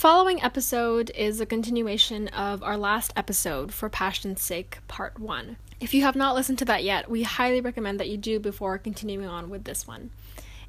[0.00, 5.58] following episode is a continuation of our last episode for Passion's Sake, Part 1.
[5.78, 8.78] If you have not listened to that yet, we highly recommend that you do before
[8.78, 10.08] continuing on with this one.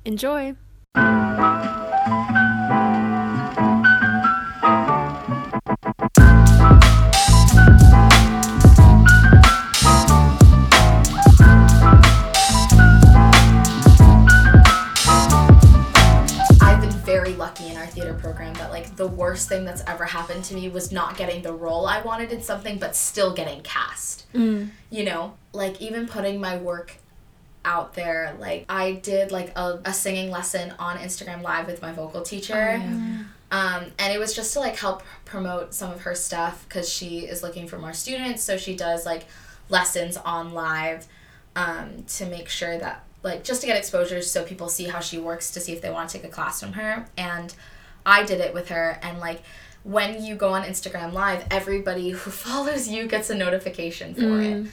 [0.03, 0.57] Enjoy!
[17.31, 20.53] Very lucky in our theater program that like the worst thing that's ever happened to
[20.53, 24.25] me was not getting the role I wanted in something but still getting cast.
[24.89, 26.95] You know, like even putting my work
[27.63, 31.91] out there, like I did like a, a singing lesson on Instagram live with my
[31.91, 32.55] vocal teacher.
[33.51, 37.19] Um, and it was just to like help promote some of her stuff because she
[37.19, 38.41] is looking for more students.
[38.43, 39.25] So she does like
[39.69, 41.05] lessons on live
[41.55, 45.17] um, to make sure that like just to get exposure so people see how she
[45.17, 47.05] works to see if they want to take a class from her.
[47.17, 47.53] And
[48.05, 49.43] I did it with her and like
[49.83, 54.63] when you go on Instagram live, everybody who follows you gets a notification for it.
[54.63, 54.69] Mm.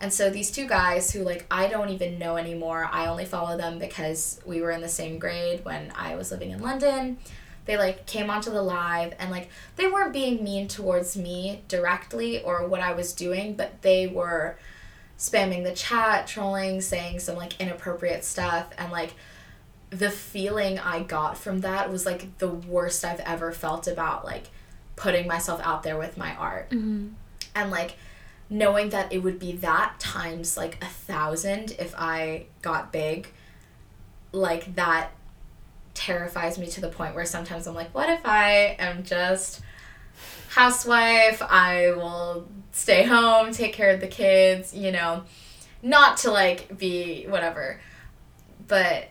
[0.00, 3.56] And so these two guys who like I don't even know anymore, I only follow
[3.56, 7.18] them because we were in the same grade when I was living in London.
[7.64, 12.42] They like came onto the live and like they weren't being mean towards me directly
[12.42, 14.58] or what I was doing, but they were
[15.18, 19.14] spamming the chat, trolling, saying some like inappropriate stuff and like
[19.90, 24.50] the feeling I got from that was like the worst I've ever felt about like
[24.96, 26.70] putting myself out there with my art.
[26.70, 27.08] Mm-hmm.
[27.54, 27.96] And like
[28.50, 33.28] knowing that it would be that times like a thousand if I got big,
[34.32, 35.12] like that
[35.94, 39.60] terrifies me to the point where sometimes I'm like, what if I am just
[40.54, 41.42] housewife?
[41.42, 45.24] I will stay home, take care of the kids, you know,
[45.82, 47.80] not to like be whatever.
[48.66, 49.08] But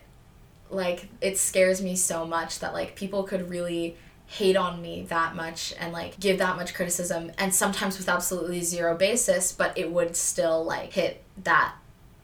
[0.69, 5.35] like it scares me so much that like people could really hate on me that
[5.35, 9.91] much and like give that much criticism and sometimes with absolutely zero basis but it
[9.91, 11.75] would still like hit that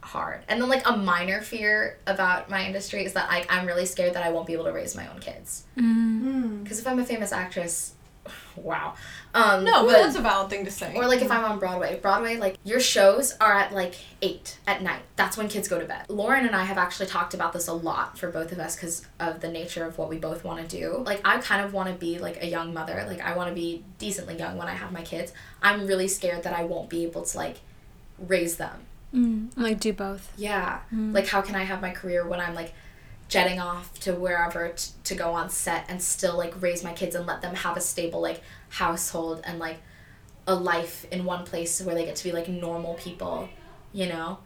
[0.02, 3.86] hard and then like a minor fear about my industry is that like i'm really
[3.86, 6.22] scared that i won't be able to raise my own kids mm.
[6.22, 6.64] Mm.
[6.64, 7.94] because if i'm a famous actress
[8.56, 8.94] wow
[9.34, 10.94] um No, but but- that's a valid thing to say.
[10.96, 14.82] or like if I'm on Broadway, Broadway, like your shows are at like eight at
[14.82, 15.02] night.
[15.16, 16.06] That's when kids go to bed.
[16.10, 19.06] Lauren and I have actually talked about this a lot for both of us because
[19.20, 21.04] of the nature of what we both want to do.
[21.06, 23.06] Like I kind of want to be like a young mother.
[23.08, 25.32] Like I want to be decently young when I have my kids.
[25.62, 27.58] I'm really scared that I won't be able to like
[28.18, 28.82] raise them.
[29.14, 30.32] Mm, like, do both.
[30.38, 30.80] Yeah.
[30.92, 32.74] Like how can I have my career when I'm like
[33.30, 37.16] jetting off to wherever t- to go on set and still like raise my kids
[37.16, 39.78] and let them have a stable like household and like
[40.48, 43.48] a life in one place where they get to be like normal people,
[43.94, 44.40] you know?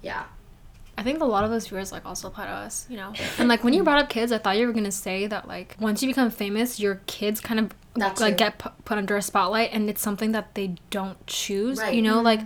[0.00, 0.24] Yeah.
[0.96, 3.12] I think a lot of those fears like also apply to us, you know.
[3.38, 5.74] And like when you brought up kids, I thought you were gonna say that like
[5.80, 8.38] once you become famous, your kids kind of That like too.
[8.38, 11.78] get pu- put under a spotlight, and it's something that they don't choose.
[11.78, 11.94] Right.
[11.94, 12.26] You know, mm-hmm.
[12.26, 12.40] like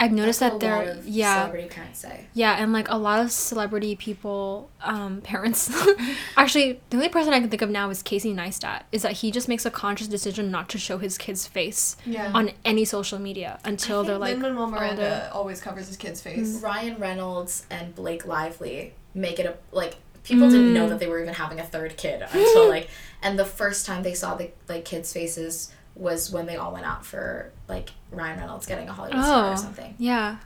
[0.00, 2.26] I've noticed That's that what a they're lot of yeah celebrity parents say.
[2.34, 5.72] yeah, and like a lot of celebrity people, um, parents.
[6.36, 8.82] actually, the only person I can think of now is Casey Neistat.
[8.92, 12.30] Is that he just makes a conscious decision not to show his kid's face Yeah.
[12.34, 14.76] on any social media until they're like Lin Manuel older.
[14.76, 16.60] Miranda always covers his kid's face.
[16.60, 21.20] Ryan Reynolds and Blake Lively make it a like people didn't know that they were
[21.20, 22.88] even having a third kid until like
[23.22, 26.86] and the first time they saw the like kids' faces was when they all went
[26.86, 29.94] out for like Ryan Reynolds getting a Hollywood star or oh, something.
[29.98, 30.38] Yeah.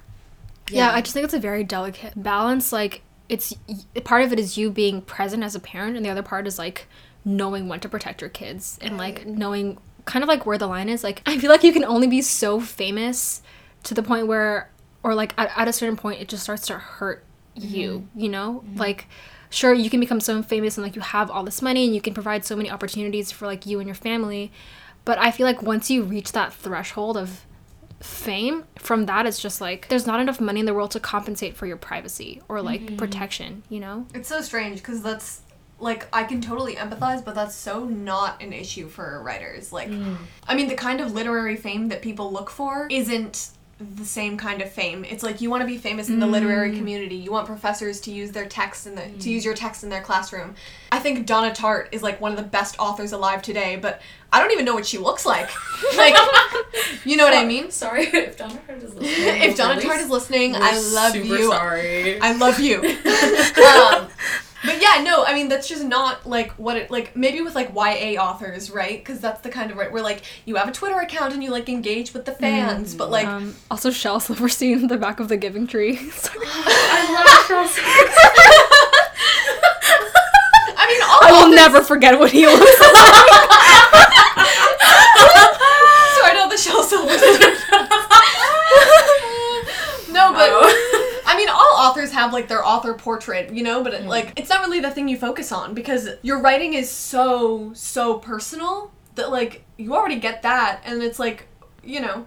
[0.71, 0.93] yeah.
[0.93, 2.73] I just think it's a very delicate balance.
[2.73, 3.55] Like, it's
[4.05, 6.59] part of it is you being present as a parent, and the other part is
[6.59, 6.87] like
[7.25, 10.89] knowing when to protect your kids and like knowing kind of like where the line
[10.89, 11.05] is.
[11.05, 13.43] Like, I feel like you can only be so famous
[13.85, 14.71] to the point where,
[15.03, 17.25] or like at, at a certain point, it just starts to hurt
[17.57, 17.75] mm-hmm.
[17.75, 18.63] you, you know?
[18.67, 18.79] Mm-hmm.
[18.79, 19.07] Like,
[19.51, 22.01] sure, you can become so famous and like you have all this money and you
[22.01, 24.51] can provide so many opportunities for like you and your family.
[25.09, 27.47] But I feel like once you reach that threshold of
[28.01, 31.57] fame from that it's just like there's not enough money in the world to compensate
[31.57, 32.97] for your privacy or like mm-hmm.
[32.97, 35.41] protection you know It's so strange because that's
[35.81, 39.73] like I can totally empathize, but that's so not an issue for writers.
[39.73, 40.17] Like, mm.
[40.47, 44.61] I mean, the kind of literary fame that people look for isn't the same kind
[44.61, 45.05] of fame.
[45.05, 47.15] It's like you want to be famous in the literary community.
[47.15, 50.03] You want professors to use their text in the to use your text in their
[50.03, 50.57] classroom.
[50.91, 54.03] I think Donna Tartt is like one of the best authors alive today, but
[54.33, 55.49] I don't even know what she looks like.
[55.97, 56.15] Like,
[57.05, 57.71] you know what I mean?
[57.71, 59.43] Sorry if Donna Tartt is listening.
[59.43, 61.51] If Donna Tartt is listening, I love super you.
[61.51, 62.21] Sorry.
[62.21, 62.77] I love you.
[63.65, 64.09] um,
[64.65, 67.73] but yeah, no, I mean that's just not like what it like maybe with like
[67.75, 68.99] YA authors, right?
[68.99, 71.51] Because that's the kind of right where like you have a Twitter account and you
[71.51, 75.21] like engage with the mm, fans, mm, but like um, also Shel Silverstein the back
[75.21, 75.93] of the Giving Tree.
[76.35, 78.09] I love Shel Silverstein.
[80.77, 81.57] I mean, I will this...
[81.57, 83.15] never forget what he looks like.
[86.19, 87.55] Sorry, the Shel Silverstein.
[90.13, 90.49] no, but.
[90.51, 90.88] Oh
[92.95, 94.07] portrait, you know, but it, mm.
[94.07, 98.19] like it's not really the thing you focus on because your writing is so so
[98.19, 101.47] personal that like you already get that and it's like,
[101.83, 102.27] you know,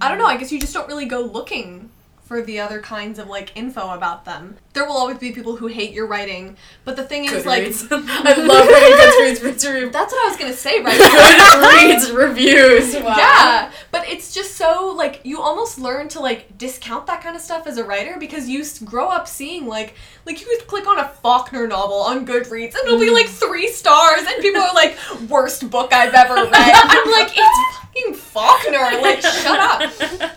[0.00, 1.90] I don't know, I guess you just don't really go looking
[2.32, 4.56] for the other kinds of like info about them.
[4.72, 7.64] There will always be people who hate your writing, but the thing is like.
[7.90, 9.92] I love reading Goodreads reviews.
[9.92, 12.96] that's what I was going to say right Goodreads reviews.
[13.02, 13.16] Wow.
[13.16, 17.42] Yeah, but it's just so like you almost learn to like discount that kind of
[17.42, 19.94] stuff as a writer because you grow up seeing like
[20.24, 23.14] like you could click on a Faulkner novel on Goodreads and it'll be mm.
[23.14, 24.96] like three stars and people are like
[25.28, 26.50] worst book I've ever read.
[26.54, 29.02] I'm like it's fucking Faulkner.
[29.02, 30.32] Like shut up.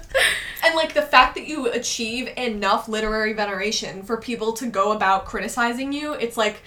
[0.66, 5.26] And like the fact that you achieve enough literary veneration for people to go about
[5.26, 6.62] criticizing you, it's like.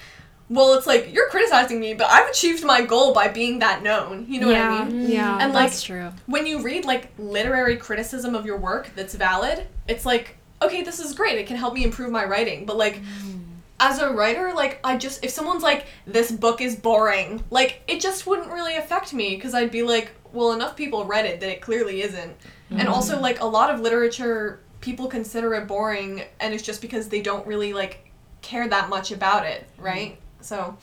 [0.51, 4.25] Well, it's like you're criticizing me, but I've achieved my goal by being that known.
[4.31, 5.07] You know yeah, what I mean?
[5.07, 5.13] Mm.
[5.13, 6.11] yeah, And, like, that's true.
[6.25, 11.01] when you read like literary criticism of your work that's valid, it's like, okay, this
[11.01, 11.37] is great.
[11.37, 12.65] It can help me improve my writing.
[12.65, 13.41] But like mm.
[13.79, 18.01] as a writer, like I just if someone's like this book is boring, like it
[18.01, 21.51] just wouldn't really affect me because I'd be like, well, enough people read it that
[21.51, 22.35] it clearly isn't.
[22.71, 22.91] And mm.
[22.91, 27.21] also like a lot of literature people consider it boring and it's just because they
[27.21, 28.11] don't really like
[28.43, 29.83] care that much about it, mm-hmm.
[29.85, 30.19] right?
[30.41, 30.77] So,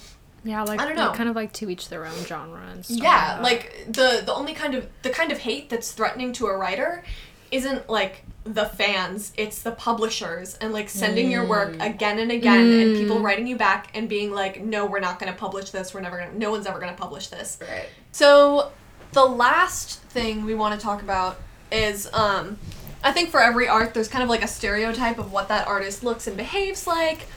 [0.44, 1.12] Yeah, like I don't know.
[1.14, 2.98] kind of like to each their own genre and stuff.
[2.98, 3.44] yeah that.
[3.44, 7.04] like the the only kind of the kind of hate that's threatening to a writer
[7.52, 11.86] isn't like the fans it's the publishers and like sending your work mm.
[11.86, 13.24] again and again and people mm.
[13.24, 16.18] writing you back and being like no we're not going to publish this we're never
[16.18, 17.88] going to no one's ever going to publish this Right.
[18.12, 18.72] so
[19.14, 21.40] the last thing we want to talk about
[21.72, 22.60] is um
[23.06, 26.04] I think for every art there's kind of like a stereotype of what that artist
[26.04, 27.28] looks and behaves like.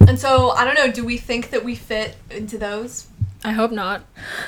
[0.00, 3.06] And so I don't know, do we think that we fit into those?
[3.44, 4.02] I hope not.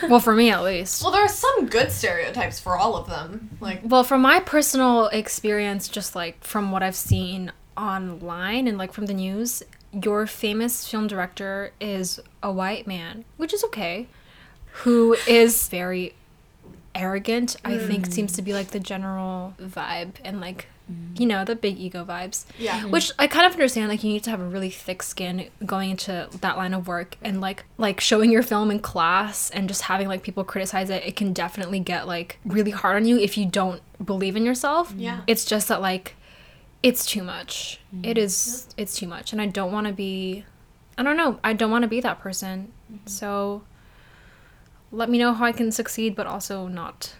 [0.09, 1.03] Well, for me at least.
[1.03, 3.51] Well, there are some good stereotypes for all of them.
[3.61, 8.95] Like Well, from my personal experience, just like from what I've seen online and like
[8.95, 14.09] from the news, your famous film director is a white man, which is okay,
[14.85, 16.15] who is very
[16.95, 17.57] arrogant.
[17.65, 18.13] I think mm.
[18.13, 21.19] seems to be like the general vibe and like mm.
[21.19, 22.45] you know the big ego vibes.
[22.59, 22.81] Yeah.
[22.81, 22.91] Mm.
[22.91, 23.89] Which I kind of understand.
[23.89, 27.17] Like you need to have a really thick skin going into that line of work,
[27.23, 31.05] and like like showing your film in class and just having like people criticize it.
[31.05, 34.93] It can definitely get like really hard on you if you don't believe in yourself.
[34.97, 35.23] Yeah.
[35.27, 36.17] It's just that like
[36.83, 37.79] it's too much.
[38.03, 38.69] It is.
[38.77, 40.45] It's too much, and I don't want to be.
[40.99, 41.39] I don't know.
[41.45, 42.73] I don't want to be that person.
[42.93, 43.07] Mm-hmm.
[43.07, 43.63] So
[44.93, 47.15] let me know how I can succeed, but also not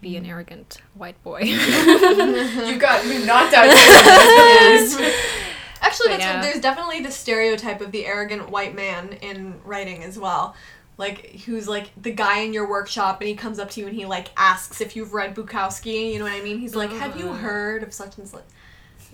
[0.00, 1.40] be an arrogant white boy.
[1.46, 3.74] You got you knocked out your
[5.80, 6.42] Actually, that's yeah.
[6.42, 10.56] there's definitely the stereotype of the arrogant white man in writing as well.
[10.98, 13.94] Like who's like the guy in your workshop and he comes up to you and
[13.94, 16.58] he like asks if you've read Bukowski, you know what I mean?
[16.58, 17.38] He's like, "Have you uh-huh.
[17.38, 18.44] heard of such and such?"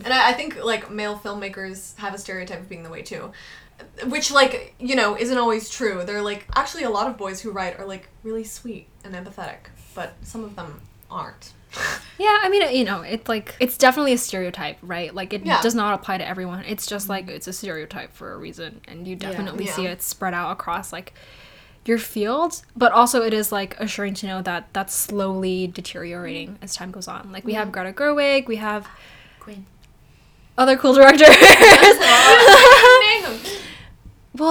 [0.04, 3.32] And I, I think like male filmmakers have a stereotype of being the way too.
[4.06, 6.02] Which like, you know, isn't always true.
[6.04, 9.70] They're like actually a lot of boys who write are like really sweet and empathetic,
[9.94, 10.80] but some of them
[11.10, 11.52] aren't.
[12.18, 15.14] Yeah, I mean, you know, it's like it's definitely a stereotype, right?
[15.14, 15.60] Like it Yeah.
[15.62, 16.64] does not apply to everyone.
[16.66, 17.36] It's just like mm-hmm.
[17.36, 19.90] it's a stereotype for a reason, and you definitely see Yeah.
[19.90, 21.14] it spread out across like
[21.84, 22.62] your field.
[22.76, 26.64] But also, it is like assuring to know that that's slowly deteriorating mm-hmm.
[26.64, 27.32] as time goes on.
[27.32, 27.72] Like we have mm-hmm.
[27.72, 28.86] Greta Gerwig, we have
[29.40, 29.66] Queen.
[30.58, 31.28] other cool directors.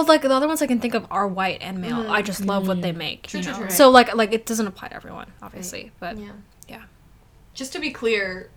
[0.02, 0.06] Name 'em.
[0.06, 2.10] well, like the other ones I can think of are white and male.
[2.10, 2.26] I mm-hmm.
[2.26, 3.26] just love what they make.
[3.28, 3.58] True, you true, know?
[3.60, 3.70] true.
[3.70, 6.32] So like like it doesn't apply to everyone, obviously, but Yeah.
[6.68, 6.82] yeah.
[7.54, 8.50] Just to be clear,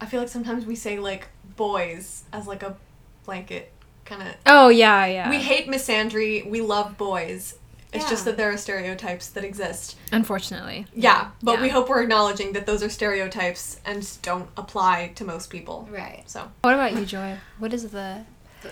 [0.00, 2.76] I feel like sometimes we say like boys as like a
[3.24, 3.72] blanket
[4.04, 4.34] kind of.
[4.46, 5.30] Oh yeah, yeah.
[5.30, 6.48] We hate misandry.
[6.48, 7.56] We love boys.
[7.92, 9.96] It's just that there are stereotypes that exist.
[10.12, 10.86] Unfortunately.
[10.94, 15.50] Yeah, but we hope we're acknowledging that those are stereotypes and don't apply to most
[15.50, 15.88] people.
[15.90, 16.22] Right.
[16.26, 17.38] So What about you, Joy?
[17.58, 18.24] What is the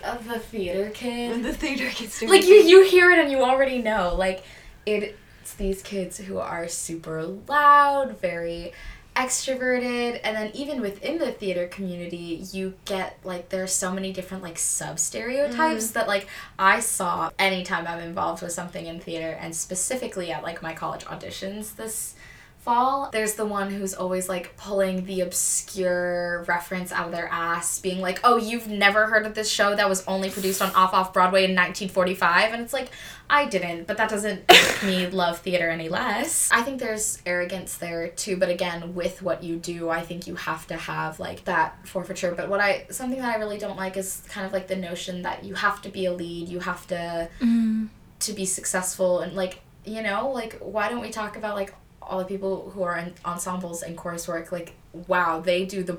[0.04, 1.42] Of the theater kid.
[1.42, 4.44] the theater gets like you you hear it and you already know like
[4.86, 8.72] it's these kids who are super loud very
[9.18, 14.44] extroverted and then even within the theater community you get like there's so many different
[14.44, 15.94] like sub stereotypes mm-hmm.
[15.94, 20.62] that like i saw anytime i'm involved with something in theater and specifically at like
[20.62, 22.14] my college auditions this
[22.58, 27.80] fall there's the one who's always like pulling the obscure reference out of their ass
[27.80, 30.92] being like oh you've never heard of this show that was only produced on off
[30.92, 32.90] off broadway in 1945 and it's like
[33.30, 36.50] i didn't but that doesn't make me love theater any less.
[36.52, 40.34] I think there's arrogance there too but again with what you do i think you
[40.34, 42.34] have to have like that forfeiture.
[42.34, 45.22] But what i something that i really don't like is kind of like the notion
[45.22, 47.88] that you have to be a lead you have to mm.
[48.20, 51.74] to be successful and like you know like why don't we talk about like
[52.08, 54.72] all the people who are in ensembles and chorus work like
[55.06, 55.98] wow they do the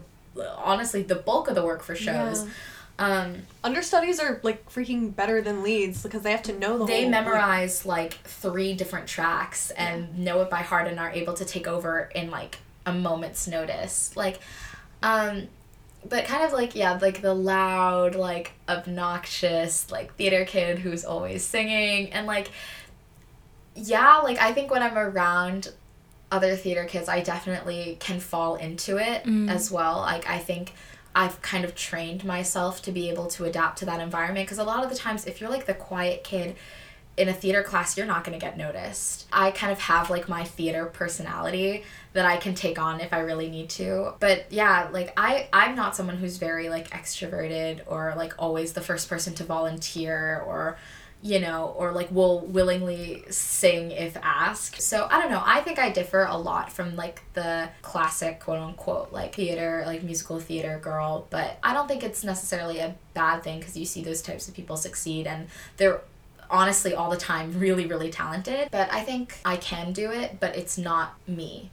[0.58, 2.46] honestly the bulk of the work for shows
[2.98, 7.04] Um, Understudies are like freaking better than leads because they have to know the they
[7.04, 7.12] whole.
[7.12, 11.66] memorize like three different tracks and know it by heart and are able to take
[11.66, 14.13] over in like a moment's notice.
[14.18, 14.39] Like,
[15.01, 15.48] um,
[16.10, 21.46] but kind of like yeah, like the loud, like obnoxious, like theater kid who's always
[21.46, 22.51] singing and like
[23.75, 25.72] yeah, like I think when I'm around
[26.31, 29.50] other theater kids, I definitely can fall into it mm.
[29.50, 29.98] as well.
[30.00, 30.74] Like I think
[31.15, 34.63] I've kind of trained myself to be able to adapt to that environment because a
[34.63, 36.55] lot of the times if you're like the quiet kid
[37.17, 39.27] in a theater class, you're not going to get noticed.
[39.33, 41.83] I kind of have like my theater personality
[42.13, 44.13] that I can take on if I really need to.
[44.19, 48.81] But yeah, like I I'm not someone who's very like extroverted or like always the
[48.81, 50.77] first person to volunteer or
[51.21, 54.81] you know, or like will willingly sing if asked.
[54.81, 55.41] So I don't know.
[55.43, 60.01] I think I differ a lot from like the classic quote unquote like theater, like
[60.03, 64.01] musical theater girl, but I don't think it's necessarily a bad thing because you see
[64.01, 66.01] those types of people succeed and they're
[66.49, 68.69] honestly all the time really, really talented.
[68.71, 71.69] But I think I can do it, but it's not me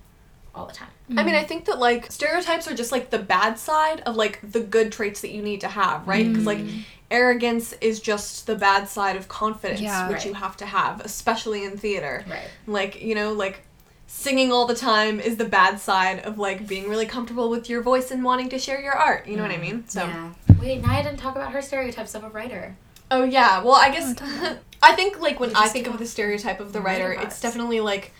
[0.56, 0.88] all the time.
[1.16, 4.40] I mean, I think that like stereotypes are just like the bad side of like
[4.42, 6.26] the good traits that you need to have, right?
[6.26, 6.82] Because like mm.
[7.10, 10.08] Arrogance is just the bad side of confidence, Yeah.
[10.08, 10.26] which Right.
[10.26, 12.24] you have to have, especially in theater.
[12.28, 12.48] Right.
[12.66, 13.62] Like, you know, like
[14.08, 17.82] singing all the time is the bad side of like being really comfortable with your
[17.82, 19.26] voice and wanting to share your art.
[19.26, 19.88] You know what I mm, mean?
[19.88, 20.30] So Yeah.
[20.60, 22.76] Wait, Naya didn't talk about her stereotypes of a writer.
[23.10, 23.62] Oh yeah.
[23.62, 26.80] Well, I oh, guess I think like when I think of the stereotype of the
[26.80, 28.12] Writer writer, it's definitely like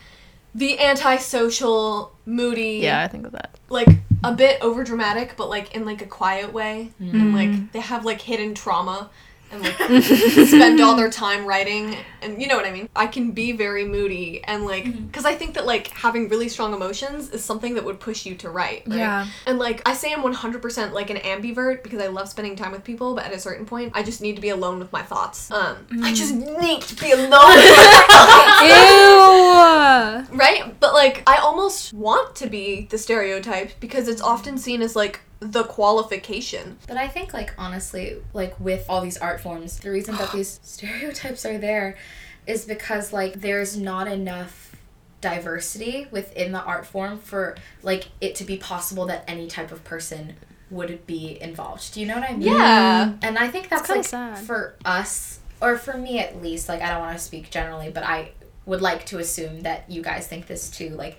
[0.55, 3.51] the antisocial, moody, Yeah, I think of that.
[3.69, 3.89] like
[4.25, 7.73] a bit over dramatic, but like in like a quiet way, and like mm.
[7.73, 9.11] they have like hidden trauma
[9.51, 12.89] and like spend all their time writing and you know what I mean.
[12.97, 16.75] I can be very moody and like because I think that like having really strong
[16.75, 18.83] emotions is something that would push you to write.
[18.87, 18.99] Right?
[18.99, 19.27] Yeah.
[19.47, 22.85] And like I say I'm 100% like an ambivert because I love spending time with
[22.85, 25.51] people, but at a certain point I just need to be alone with my thoughts.
[25.51, 27.31] Um I just need to be alone.
[27.31, 30.39] with my thoughts Ew.
[30.39, 30.79] right?
[30.81, 35.21] But like, I almost want to be the stereotype because it's often seen as like
[35.53, 36.79] the qualification.
[36.87, 40.61] But I think, like, honestly, like, with all these art forms, the reason that these
[40.63, 41.97] stereotypes are there
[42.47, 44.77] is because, like, there's not enough
[45.21, 49.83] diversity within the art form for, like, it to be possible that any type of
[49.85, 50.35] person
[50.71, 51.95] would be involved.
[51.95, 52.49] Do you know what I mean?
[52.49, 53.13] Yeah.
[53.23, 54.39] And I think that's, kinda like, sad.
[54.39, 58.03] for us, or for me at least, like, I don't want to speak generally, but
[58.03, 58.33] I
[58.67, 60.91] would like to assume that you guys think this too.
[60.91, 61.19] Like,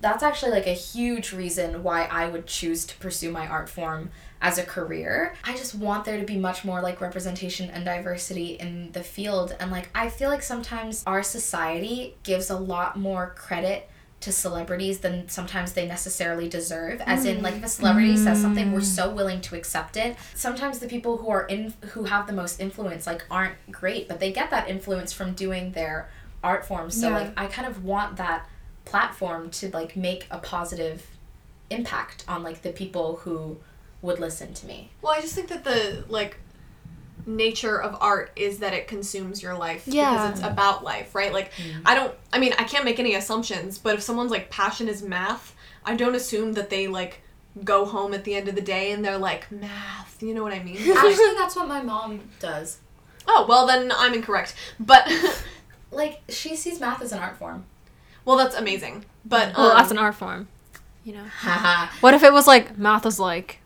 [0.00, 4.10] that's actually like a huge reason why I would choose to pursue my art form
[4.40, 5.34] as a career.
[5.42, 9.56] I just want there to be much more like representation and diversity in the field.
[9.58, 13.90] And like, I feel like sometimes our society gives a lot more credit
[14.20, 18.72] to celebrities than sometimes they necessarily deserve as in like if a celebrity says something
[18.72, 22.32] we're so willing to accept it sometimes the people who are in who have the
[22.32, 26.10] most influence like aren't great but they get that influence from doing their
[26.42, 27.18] art form so Yeah.
[27.18, 28.44] like i kind of want that
[28.88, 31.06] platform to like make a positive
[31.70, 33.56] impact on like the people who
[34.00, 36.38] would listen to me Well, I just think that the like
[37.26, 40.12] nature of art is that it consumes your life Yeah.
[40.12, 41.32] because it's about life, right?
[41.32, 41.80] Like mm-hmm.
[41.84, 45.02] I don't I mean, I can't make any assumptions, but if someone's like passion is
[45.02, 45.54] math,
[45.84, 47.20] I don't assume that they like
[47.64, 50.22] go home at the end of the day and they're like math.
[50.22, 50.76] You know what I mean?
[50.96, 52.78] Actually that's what my mom does
[53.28, 54.54] oh, well then I'm incorrect.
[54.80, 55.10] But
[55.92, 57.64] like she sees math as an art form
[58.28, 59.06] well, that's amazing.
[59.24, 60.48] But Well, um, that's an art form.
[61.02, 61.24] You know.
[62.00, 63.60] What if it was like math is like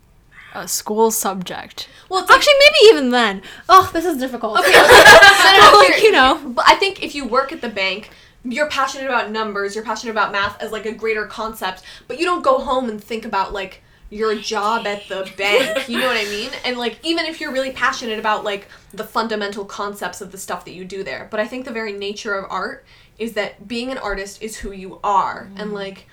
[0.54, 1.88] a school subject?
[2.08, 3.42] well, it's like, Actually, maybe even then.
[3.68, 4.60] Oh, this is difficult.
[4.60, 6.40] Okay, no, no, no, Like, you know.
[6.54, 8.10] But I think if you work at the bank,
[8.44, 12.24] you're passionate about numbers, you're passionate about math as like a greater concept, but you
[12.24, 15.88] don't go home and think about like your job at the bank.
[15.88, 16.50] You know what I mean?
[16.64, 20.64] And like even if you're really passionate about like the fundamental concepts of the stuff
[20.66, 22.84] that you do there, but I think the very nature of art
[23.18, 25.48] is that being an artist is who you are.
[25.56, 25.74] And mm-hmm.
[25.74, 26.08] like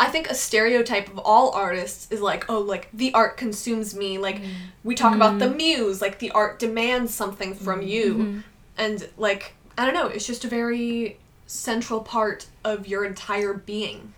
[0.00, 4.18] I think a stereotype of all artists is like, oh, like the art consumes me.
[4.18, 4.50] Like mm-hmm.
[4.82, 5.56] we talk about the mm-hmm.
[5.56, 8.42] muse, like the art demands something from you.
[8.76, 14.12] And like, I don't know, it's just a very central part of your entire being.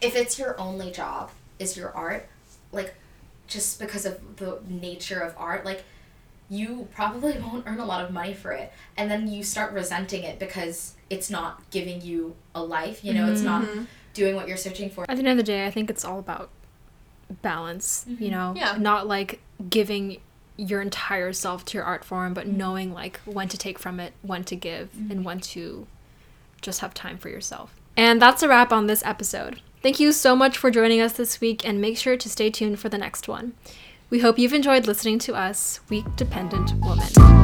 [0.00, 2.28] if it's your only job is your art
[2.72, 2.94] like
[3.46, 5.84] just because of the nature of art like
[6.50, 10.22] you probably won't earn a lot of money for it and then you start resenting
[10.22, 13.84] it because it's not giving you a life you know it's not mm-hmm.
[14.12, 16.18] doing what you're searching for At the end of the day, I think it's all
[16.18, 16.50] about
[17.42, 18.30] balance, you mm-hmm.
[18.30, 18.54] know?
[18.56, 18.76] Yeah.
[18.78, 20.20] Not like giving
[20.56, 22.56] your entire self to your art form, but mm-hmm.
[22.56, 25.86] knowing like when to take from it, when to give, and when to
[26.62, 27.74] just have time for yourself.
[27.96, 29.60] And that's a wrap on this episode.
[29.82, 32.78] Thank you so much for joining us this week, and make sure to stay tuned
[32.78, 33.54] for the next one.
[34.10, 37.43] We hope you've enjoyed listening to us, Week Dependent Woman.